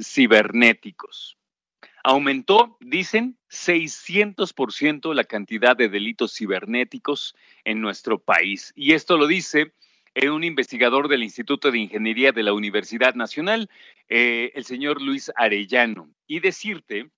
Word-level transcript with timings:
cibernéticos. 0.00 1.36
Aumentó, 2.04 2.76
dicen, 2.78 3.36
600% 3.50 5.12
la 5.12 5.24
cantidad 5.24 5.76
de 5.76 5.88
delitos 5.88 6.36
cibernéticos 6.36 7.34
en 7.64 7.80
nuestro 7.80 8.20
país. 8.20 8.72
Y 8.76 8.92
esto 8.92 9.18
lo 9.18 9.26
dice 9.26 9.72
eh, 10.14 10.30
un 10.30 10.44
investigador 10.44 11.08
del 11.08 11.24
Instituto 11.24 11.72
de 11.72 11.80
Ingeniería 11.80 12.30
de 12.30 12.44
la 12.44 12.52
Universidad 12.52 13.16
Nacional, 13.16 13.68
eh, 14.08 14.52
el 14.54 14.64
señor 14.64 15.02
Luis 15.02 15.32
Arellano. 15.34 16.14
Y 16.28 16.38
decirte 16.38 17.10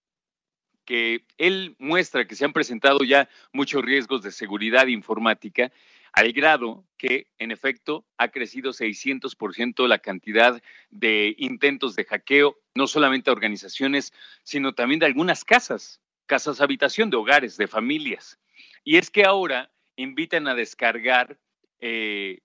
que 0.84 1.24
él 1.38 1.76
muestra 1.78 2.26
que 2.26 2.34
se 2.34 2.44
han 2.44 2.52
presentado 2.52 3.00
ya 3.04 3.28
muchos 3.52 3.82
riesgos 3.82 4.22
de 4.22 4.32
seguridad 4.32 4.86
informática 4.86 5.72
al 6.14 6.32
grado 6.32 6.84
que, 6.96 7.26
en 7.38 7.50
efecto, 7.50 8.06
ha 8.18 8.28
crecido 8.28 8.72
600% 8.72 9.88
la 9.88 9.98
cantidad 9.98 10.62
de 10.90 11.34
intentos 11.38 11.96
de 11.96 12.04
hackeo, 12.04 12.56
no 12.76 12.86
solamente 12.86 13.30
a 13.30 13.32
organizaciones, 13.32 14.12
sino 14.44 14.74
también 14.74 15.00
de 15.00 15.06
algunas 15.06 15.44
casas, 15.44 16.00
casas 16.26 16.60
habitación, 16.60 17.10
de 17.10 17.16
hogares, 17.16 17.56
de 17.56 17.66
familias. 17.66 18.38
Y 18.84 18.96
es 18.96 19.10
que 19.10 19.24
ahora 19.24 19.72
invitan 19.96 20.46
a 20.46 20.54
descargar, 20.54 21.36
eh, 21.80 22.38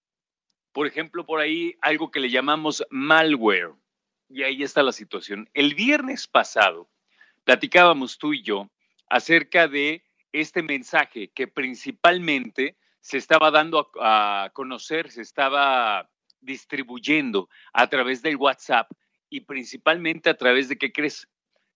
por 0.72 0.88
ejemplo, 0.88 1.26
por 1.26 1.40
ahí 1.40 1.76
algo 1.82 2.10
que 2.10 2.20
le 2.20 2.32
llamamos 2.32 2.84
malware. 2.90 3.73
Y 4.30 4.44
ahí 4.44 4.64
está 4.64 4.82
la 4.82 4.94
situación. 4.94 5.48
El 5.54 5.76
viernes 5.76 6.28
pasado 6.28 6.90
platicábamos 7.50 8.19
tú 8.19 8.36
y 8.36 8.44
yo 8.44 8.69
acerca 9.09 9.67
de 9.67 10.03
este 10.31 10.61
mensaje 10.61 11.31
que 11.33 11.47
principalmente 11.47 12.78
se 13.00 13.17
estaba 13.17 13.50
dando 13.50 13.89
a, 14.00 14.52
conocer, 14.53 15.09
se 15.09 15.23
estaba 15.23 16.08
distribuyendo 16.42 17.50
a 17.73 17.88
través 17.88 18.22
del 18.22 18.36
WhatsApp 18.36 18.92
y 19.31 19.42
principalmente 19.42 20.30
a 20.30 20.38
través 20.38 20.70
de, 20.70 20.77
¿qué 20.77 20.92
crees? 20.92 21.27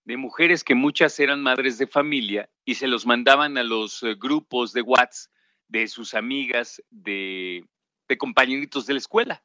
De 0.04 0.16
mujeres 0.16 0.62
que 0.62 0.76
muchas 0.76 1.18
eran 1.18 1.42
madres 1.42 1.76
de 1.76 1.88
familia 1.88 2.48
y 2.64 2.76
se 2.76 2.86
los 2.86 3.04
mandaban 3.04 3.58
a 3.58 3.64
los 3.64 4.00
eh, 4.04 4.14
grupos 4.14 4.72
de 4.74 4.82
WhatsApp 4.82 5.32
de 5.66 5.88
sus 5.88 6.14
amigas, 6.14 6.80
de, 6.90 7.64
de 8.06 8.16
compañeritos 8.16 8.86
de 8.86 8.92
la 8.92 8.98
escuela. 9.00 9.44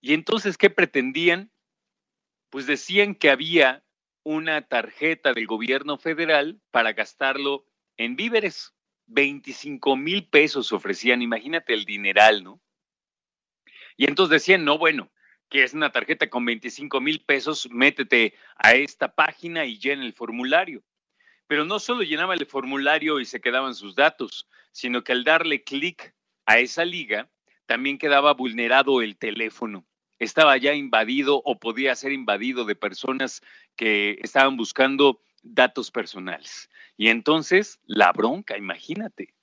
Y 0.00 0.14
entonces, 0.14 0.56
¿qué 0.56 0.70
pretendían? 0.70 1.50
Pues 2.48 2.66
decían 2.66 3.14
que 3.14 3.28
había 3.28 3.83
una 4.24 4.62
tarjeta 4.62 5.32
del 5.32 5.46
gobierno 5.46 5.98
federal 5.98 6.60
para 6.70 6.92
gastarlo 6.92 7.66
en 7.96 8.16
víveres. 8.16 8.74
25 9.06 9.96
mil 9.96 10.28
pesos 10.28 10.72
ofrecían, 10.72 11.20
imagínate 11.20 11.74
el 11.74 11.84
dineral, 11.84 12.42
¿no? 12.42 12.60
Y 13.96 14.06
entonces 14.08 14.30
decían, 14.30 14.64
no, 14.64 14.78
bueno, 14.78 15.10
que 15.50 15.62
es 15.62 15.74
una 15.74 15.92
tarjeta 15.92 16.28
con 16.30 16.44
25 16.44 17.00
mil 17.00 17.24
pesos, 17.24 17.68
métete 17.70 18.34
a 18.56 18.72
esta 18.72 19.14
página 19.14 19.66
y 19.66 19.78
llena 19.78 20.04
el 20.04 20.14
formulario. 20.14 20.82
Pero 21.46 21.64
no 21.64 21.78
solo 21.78 22.02
llenaba 22.02 22.34
el 22.34 22.46
formulario 22.46 23.20
y 23.20 23.26
se 23.26 23.40
quedaban 23.40 23.74
sus 23.74 23.94
datos, 23.94 24.48
sino 24.72 25.04
que 25.04 25.12
al 25.12 25.22
darle 25.22 25.62
clic 25.62 26.14
a 26.46 26.58
esa 26.58 26.84
liga, 26.84 27.30
también 27.66 27.98
quedaba 27.98 28.34
vulnerado 28.34 29.02
el 29.02 29.16
teléfono. 29.16 29.86
Estaba 30.18 30.56
ya 30.56 30.74
invadido 30.74 31.42
o 31.44 31.58
podía 31.58 31.94
ser 31.96 32.12
invadido 32.12 32.64
de 32.64 32.76
personas 32.76 33.42
que 33.76 34.18
estaban 34.22 34.56
buscando 34.56 35.20
datos 35.42 35.90
personales. 35.90 36.70
Y 36.96 37.08
entonces, 37.08 37.80
la 37.84 38.12
bronca, 38.12 38.56
imagínate. 38.56 39.34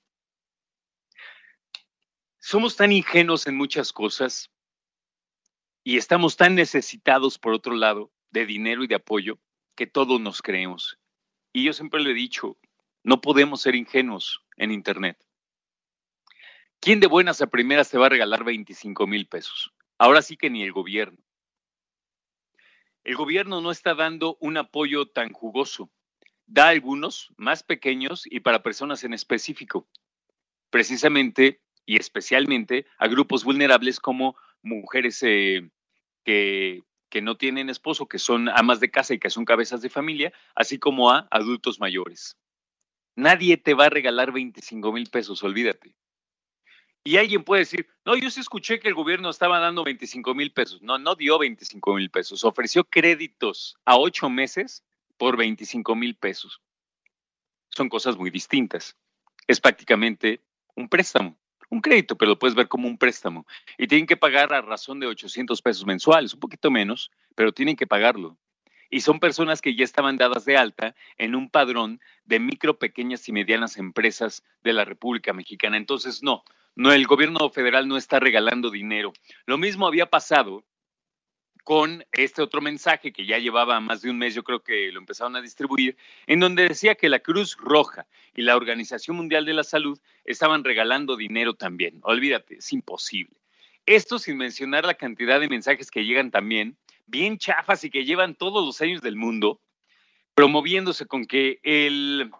Somos 2.38 2.76
tan 2.76 2.90
ingenuos 2.90 3.46
en 3.46 3.56
muchas 3.56 3.92
cosas 3.92 4.50
y 5.84 5.96
estamos 5.96 6.36
tan 6.36 6.54
necesitados, 6.54 7.38
por 7.38 7.52
otro 7.52 7.74
lado, 7.74 8.10
de 8.30 8.46
dinero 8.46 8.82
y 8.82 8.86
de 8.86 8.96
apoyo 8.96 9.38
que 9.74 9.86
todos 9.86 10.20
nos 10.20 10.42
creemos. 10.42 10.98
Y 11.52 11.64
yo 11.64 11.72
siempre 11.72 12.00
le 12.00 12.10
he 12.10 12.14
dicho, 12.14 12.56
no 13.02 13.20
podemos 13.20 13.62
ser 13.62 13.74
ingenuos 13.74 14.44
en 14.56 14.72
Internet. 14.72 15.18
¿Quién 16.80 16.98
de 16.98 17.06
buenas 17.06 17.40
a 17.42 17.46
primeras 17.46 17.90
te 17.90 17.98
va 17.98 18.06
a 18.06 18.10
regalar 18.10 18.42
25 18.42 19.06
mil 19.06 19.26
pesos? 19.26 19.72
Ahora 19.98 20.22
sí 20.22 20.36
que 20.36 20.50
ni 20.50 20.62
el 20.62 20.72
gobierno. 20.72 21.18
El 23.04 23.16
gobierno 23.16 23.60
no 23.60 23.70
está 23.70 23.94
dando 23.94 24.36
un 24.40 24.56
apoyo 24.56 25.06
tan 25.06 25.32
jugoso 25.32 25.90
da 26.52 26.68
algunos 26.68 27.32
más 27.36 27.62
pequeños 27.62 28.24
y 28.26 28.40
para 28.40 28.62
personas 28.62 29.04
en 29.04 29.14
específico, 29.14 29.88
precisamente 30.70 31.60
y 31.86 31.96
especialmente 31.96 32.86
a 32.98 33.08
grupos 33.08 33.42
vulnerables 33.42 34.00
como 34.00 34.36
mujeres 34.62 35.22
eh, 35.22 35.70
que, 36.24 36.82
no 37.22 37.36
tienen 37.36 37.70
esposo, 37.70 38.06
que 38.06 38.18
son 38.18 38.48
amas 38.48 38.80
de 38.80 38.90
casa 38.90 39.14
y 39.14 39.18
que 39.18 39.30
son 39.30 39.44
cabezas 39.44 39.80
de 39.80 39.90
familia, 39.90 40.32
así 40.54 40.78
como 40.78 41.10
a 41.10 41.26
adultos 41.30 41.80
mayores. 41.80 42.36
Nadie 43.16 43.56
te 43.56 43.74
va 43.74 43.86
a 43.86 43.90
regalar 43.90 44.32
25 44.32 44.92
mil 44.92 45.08
pesos, 45.10 45.42
olvídate. 45.42 45.94
Y 47.04 47.16
alguien 47.16 47.42
puede 47.42 47.60
decir, 47.60 47.88
no, 48.04 48.16
yo 48.16 48.30
sí 48.30 48.40
escuché 48.40 48.78
que 48.78 48.88
el 48.88 48.94
gobierno 48.94 49.28
estaba 49.28 49.58
dando 49.58 49.82
25 49.82 50.34
mil 50.34 50.52
pesos. 50.52 50.82
No, 50.82 50.98
no 50.98 51.16
dio 51.16 51.38
25 51.38 51.94
mil 51.94 52.10
pesos, 52.10 52.44
ofreció 52.44 52.84
créditos 52.84 53.76
a 53.84 53.96
ocho 53.96 54.30
meses 54.30 54.84
por 55.16 55.36
25 55.36 55.96
mil 55.96 56.14
pesos. 56.14 56.60
Son 57.70 57.88
cosas 57.88 58.16
muy 58.16 58.30
distintas. 58.30 58.96
Es 59.48 59.60
prácticamente 59.60 60.40
un 60.76 60.88
préstamo, 60.88 61.36
un 61.70 61.80
crédito, 61.80 62.16
pero 62.16 62.30
lo 62.30 62.38
puedes 62.38 62.54
ver 62.54 62.68
como 62.68 62.86
un 62.86 62.98
préstamo. 62.98 63.46
Y 63.78 63.88
tienen 63.88 64.06
que 64.06 64.16
pagar 64.16 64.52
a 64.54 64.60
razón 64.60 65.00
de 65.00 65.06
800 65.06 65.60
pesos 65.60 65.84
mensuales, 65.84 66.34
un 66.34 66.40
poquito 66.40 66.70
menos, 66.70 67.10
pero 67.34 67.52
tienen 67.52 67.74
que 67.74 67.86
pagarlo. 67.86 68.38
Y 68.90 69.00
son 69.00 69.20
personas 69.20 69.62
que 69.62 69.74
ya 69.74 69.84
estaban 69.84 70.18
dadas 70.18 70.44
de 70.44 70.56
alta 70.56 70.94
en 71.16 71.34
un 71.34 71.48
padrón 71.48 72.00
de 72.24 72.38
micro, 72.38 72.78
pequeñas 72.78 73.26
y 73.28 73.32
medianas 73.32 73.78
empresas 73.78 74.44
de 74.62 74.74
la 74.74 74.84
República 74.84 75.32
Mexicana. 75.32 75.78
Entonces, 75.78 76.22
no, 76.22 76.44
no, 76.74 76.92
el 76.92 77.06
gobierno 77.06 77.50
federal 77.50 77.86
no 77.86 77.96
está 77.96 78.18
regalando 78.20 78.70
dinero. 78.70 79.12
Lo 79.46 79.58
mismo 79.58 79.86
había 79.86 80.06
pasado 80.06 80.64
con 81.64 82.04
este 82.12 82.42
otro 82.42 82.60
mensaje 82.60 83.12
que 83.12 83.24
ya 83.24 83.38
llevaba 83.38 83.78
más 83.80 84.02
de 84.02 84.10
un 84.10 84.18
mes, 84.18 84.34
yo 84.34 84.42
creo 84.42 84.62
que 84.62 84.90
lo 84.90 84.98
empezaron 84.98 85.36
a 85.36 85.42
distribuir, 85.42 85.96
en 86.26 86.40
donde 86.40 86.68
decía 86.68 86.96
que 86.96 87.08
la 87.08 87.20
Cruz 87.20 87.56
Roja 87.56 88.06
y 88.34 88.42
la 88.42 88.56
Organización 88.56 89.16
Mundial 89.16 89.44
de 89.44 89.54
la 89.54 89.62
Salud 89.62 89.98
estaban 90.24 90.64
regalando 90.64 91.16
dinero 91.16 91.54
también. 91.54 92.00
Olvídate, 92.02 92.56
es 92.56 92.72
imposible. 92.72 93.36
Esto 93.86 94.18
sin 94.18 94.36
mencionar 94.36 94.84
la 94.84 94.94
cantidad 94.94 95.40
de 95.40 95.48
mensajes 95.48 95.90
que 95.90 96.04
llegan 96.04 96.30
también, 96.30 96.76
bien 97.06 97.38
chafas 97.38 97.84
y 97.84 97.90
que 97.90 98.04
llevan 98.04 98.34
todos 98.34 98.64
los 98.64 98.80
años 98.80 99.02
del 99.02 99.16
mundo, 99.16 99.60
promoviéndose 100.34 101.06
con 101.06 101.26
que 101.26 101.60
el 101.62 102.30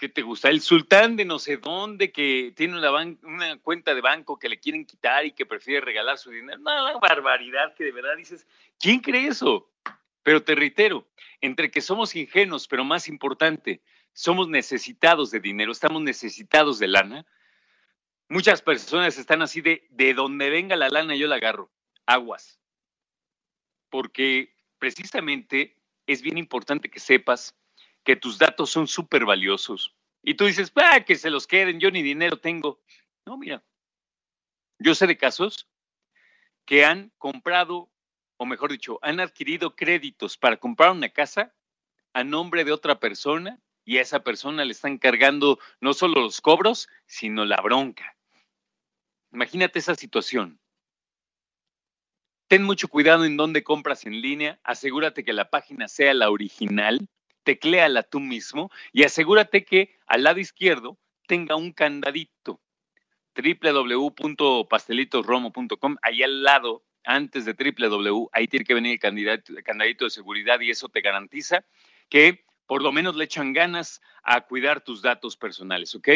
¿qué 0.00 0.08
te 0.08 0.22
gusta? 0.22 0.48
El 0.48 0.62
sultán 0.62 1.14
de 1.14 1.26
no 1.26 1.38
sé 1.38 1.58
dónde 1.58 2.10
que 2.10 2.52
tiene 2.56 2.78
una, 2.78 2.90
una, 3.22 3.58
cuenta 3.58 3.94
de 3.94 4.00
banco 4.00 4.38
que 4.38 4.48
le 4.48 4.58
quieren 4.58 4.86
quitar 4.86 5.26
y 5.26 5.32
que 5.32 5.44
prefiere 5.44 5.82
regalar 5.82 6.16
su 6.16 6.30
dinero. 6.30 6.58
Una 6.58 6.96
barbaridad 6.98 7.74
que 7.74 7.84
de 7.84 7.92
verdad 7.92 8.16
dices, 8.16 8.46
¿quién 8.78 9.00
cree 9.00 9.26
eso? 9.26 9.70
Pero 10.22 10.42
te 10.42 10.54
reitero, 10.54 11.06
entre 11.42 11.70
que 11.70 11.82
somos 11.82 12.16
ingenuos, 12.16 12.66
pero 12.66 12.82
más 12.82 13.08
importante, 13.08 13.82
somos 14.14 14.48
necesitados 14.48 15.30
de 15.30 15.40
dinero, 15.40 15.70
estamos 15.70 16.02
necesitados 16.02 16.78
de 16.78 16.88
lana, 16.88 17.26
Muchas 18.30 18.62
personas 18.62 19.18
están 19.18 19.42
así 19.42 19.60
de, 19.60 19.88
de 19.90 20.14
donde 20.14 20.50
venga 20.50 20.76
la 20.76 20.88
lana 20.88 21.16
yo 21.16 21.26
la 21.26 21.34
agarro. 21.34 21.68
Aguas. 22.06 22.60
Porque 23.88 24.54
precisamente 24.78 25.76
es 26.06 26.22
bien 26.22 26.38
importante 26.38 26.88
que 26.88 27.00
sepas 27.00 27.56
que 28.04 28.16
tus 28.16 28.38
datos 28.38 28.70
son 28.70 28.86
súper 28.88 29.24
valiosos. 29.24 29.94
Y 30.22 30.34
tú 30.34 30.46
dices, 30.46 30.72
ah, 30.76 31.00
que 31.00 31.16
se 31.16 31.30
los 31.30 31.46
queden, 31.46 31.80
yo 31.80 31.90
ni 31.90 32.02
dinero 32.02 32.38
tengo. 32.38 32.80
No, 33.24 33.36
mira, 33.36 33.62
yo 34.78 34.94
sé 34.94 35.06
de 35.06 35.16
casos 35.16 35.68
que 36.64 36.84
han 36.84 37.12
comprado, 37.18 37.90
o 38.36 38.46
mejor 38.46 38.70
dicho, 38.70 38.98
han 39.02 39.20
adquirido 39.20 39.74
créditos 39.76 40.36
para 40.36 40.56
comprar 40.56 40.90
una 40.92 41.08
casa 41.08 41.54
a 42.12 42.24
nombre 42.24 42.64
de 42.64 42.72
otra 42.72 43.00
persona 43.00 43.60
y 43.84 43.98
a 43.98 44.02
esa 44.02 44.22
persona 44.22 44.64
le 44.64 44.72
están 44.72 44.98
cargando 44.98 45.58
no 45.80 45.94
solo 45.94 46.20
los 46.20 46.40
cobros, 46.40 46.88
sino 47.06 47.44
la 47.44 47.60
bronca. 47.60 48.16
Imagínate 49.32 49.78
esa 49.78 49.94
situación. 49.94 50.60
Ten 52.48 52.62
mucho 52.62 52.88
cuidado 52.88 53.24
en 53.24 53.36
dónde 53.36 53.62
compras 53.62 54.06
en 54.06 54.20
línea, 54.20 54.58
asegúrate 54.64 55.24
que 55.24 55.32
la 55.32 55.50
página 55.50 55.86
sea 55.86 56.14
la 56.14 56.30
original, 56.30 57.08
tecléala 57.42 58.02
tú 58.02 58.20
mismo 58.20 58.70
y 58.92 59.04
asegúrate 59.04 59.64
que 59.64 59.96
al 60.06 60.24
lado 60.24 60.40
izquierdo 60.40 60.98
tenga 61.26 61.56
un 61.56 61.72
candadito 61.72 62.60
www.pastelitosromo.com, 63.34 65.96
ahí 66.02 66.22
al 66.22 66.42
lado, 66.42 66.84
antes 67.04 67.44
de 67.44 67.52
www, 67.54 68.28
ahí 68.32 68.48
tiene 68.48 68.64
que 68.64 68.72
venir 68.74 68.92
el, 68.92 68.98
candidato, 68.98 69.52
el 69.56 69.62
candadito 69.62 70.04
de 70.04 70.10
seguridad 70.10 70.58
y 70.60 70.70
eso 70.70 70.88
te 70.88 71.00
garantiza 71.00 71.64
que 72.08 72.44
por 72.66 72.82
lo 72.82 72.90
menos 72.92 73.16
le 73.16 73.24
echan 73.24 73.52
ganas 73.52 74.00
a 74.22 74.42
cuidar 74.42 74.82
tus 74.82 75.02
datos 75.02 75.36
personales, 75.36 75.92
¿ok? 75.94 76.08